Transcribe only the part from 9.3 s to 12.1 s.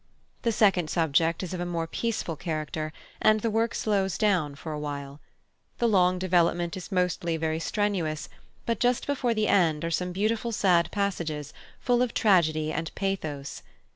the end are some beautiful sad passages full